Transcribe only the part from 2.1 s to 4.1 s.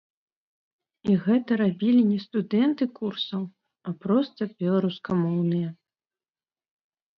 не студэнты курсаў, а